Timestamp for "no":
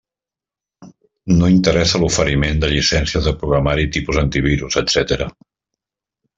1.41-1.49